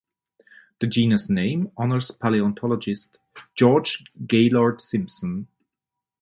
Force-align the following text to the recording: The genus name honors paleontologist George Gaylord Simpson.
The 0.79 0.87
genus 0.87 1.29
name 1.29 1.71
honors 1.77 2.09
paleontologist 2.09 3.19
George 3.53 4.03
Gaylord 4.25 4.81
Simpson. 4.81 5.47